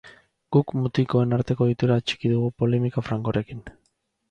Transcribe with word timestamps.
Guk 0.55 0.71
mutikoen 0.85 1.35
arteko 1.37 1.67
ohitura 1.67 1.99
atxiki 2.03 2.33
dugu 2.33 2.51
polemika 2.65 3.07
frankorekin. 3.11 3.65